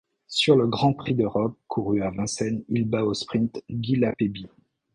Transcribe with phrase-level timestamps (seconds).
[0.25, 4.47] Sur le Grand Prix d'Europe, couru à Vincennes, il bat au sprint Guy Lapébie.